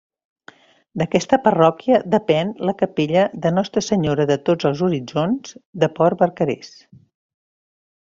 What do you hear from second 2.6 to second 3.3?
la capella